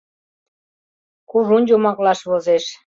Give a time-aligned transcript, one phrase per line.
[1.29, 2.65] —Кужун йомаклаш возеш.